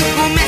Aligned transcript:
Un 0.00 0.39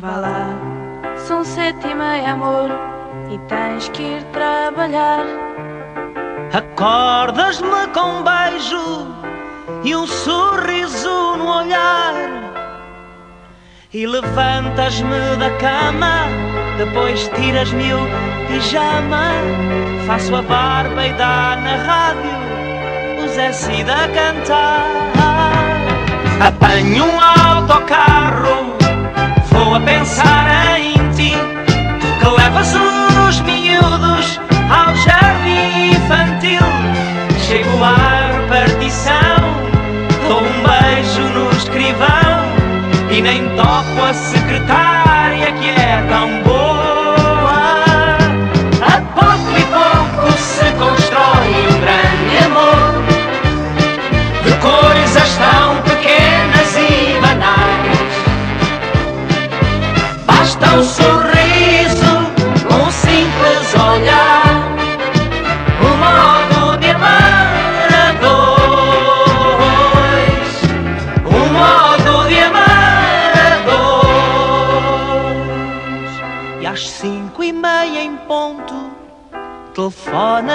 Vá 0.00 0.16
lá, 0.16 0.48
são 1.26 1.44
sete 1.44 1.86
e 1.86 1.94
meia, 1.94 2.32
amor, 2.32 2.70
e 3.30 3.38
tens 3.40 3.90
que 3.90 4.02
ir 4.02 4.22
trabalhar. 4.32 5.26
Acordas-me 6.54 7.86
com 7.92 8.00
um 8.00 8.22
beijo 8.22 9.06
e 9.84 9.94
um 9.94 10.06
sorriso 10.06 11.36
no 11.36 11.54
olhar. 11.54 12.14
E 13.92 14.06
levantas-me 14.06 15.36
da 15.38 15.50
cama, 15.58 16.24
depois 16.78 17.28
tiras-me 17.34 17.92
o 17.92 18.08
pijama. 18.48 19.32
Faço 20.06 20.34
a 20.34 20.40
barba 20.40 21.06
e 21.06 21.12
dá 21.12 21.56
na 21.56 21.76
rádio 21.76 23.22
o 23.22 23.28
Zé 23.28 23.52
Cida 23.52 23.92
a 23.92 24.08
cantar. 24.08 24.86
Apanho 26.40 27.04
um 27.04 27.20
autocarro, 27.20 28.79
a 29.74 29.80
pensar 29.80 30.78
em 30.78 30.89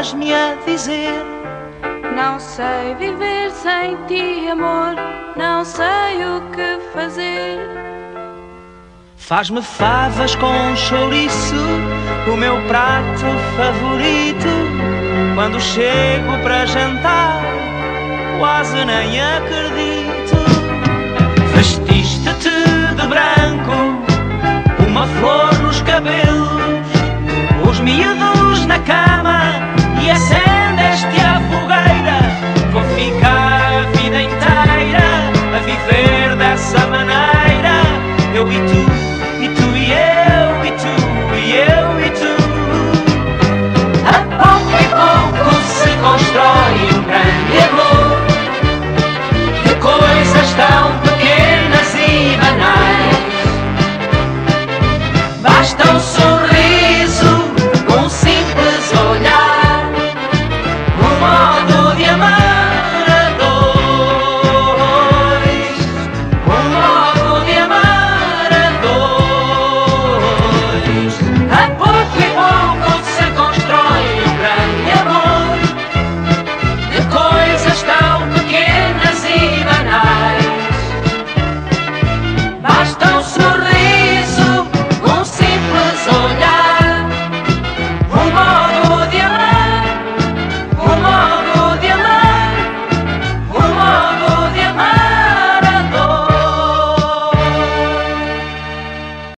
telefonas-me 0.05 0.33
a 0.33 0.55
dizer. 0.65 1.25
Não 2.15 2.39
sei 2.39 2.95
viver 2.99 3.49
sem 3.51 3.97
ti, 4.07 4.47
amor, 4.49 4.95
não 5.35 5.65
sei 5.65 6.23
o 6.23 6.41
que 6.51 6.79
fazer. 6.93 7.59
Faz-me 9.17 9.61
favas 9.61 10.35
com 10.35 10.75
chouriço, 10.75 11.55
o 12.31 12.37
meu 12.37 12.61
prato 12.67 13.25
favorito. 13.57 14.47
Quando 15.33 15.59
chego 15.59 16.37
para 16.43 16.65
jantar, 16.65 17.41
quase 18.39 18.85
nem 18.85 19.19
acredito. 19.19 20.35
Vestiste-te 21.55 22.49
de 22.95 23.07
branco, 23.07 24.03
uma 24.87 25.07
flor 25.07 25.53
nos 25.61 25.81
cabelos, 25.81 26.87
os 27.67 27.79
miúdos 27.79 28.65
na 28.65 28.79
cama 28.79 29.74
e 30.05 30.11
a 30.11 30.15
série 30.15 30.44